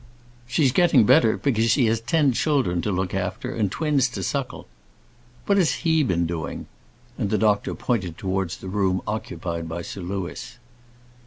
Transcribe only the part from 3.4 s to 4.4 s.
and twins to